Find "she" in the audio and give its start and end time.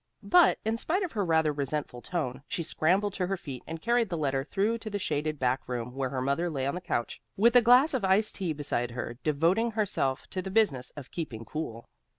2.47-2.63